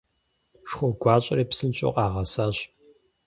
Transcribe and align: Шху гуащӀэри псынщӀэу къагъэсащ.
Шху 0.69 0.87
гуащӀэри 1.01 1.45
псынщӀэу 1.49 1.95
къагъэсащ. 1.95 2.57